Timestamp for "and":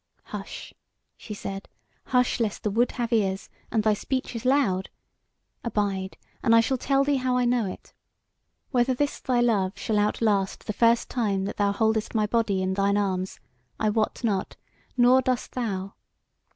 3.71-3.83, 6.41-6.55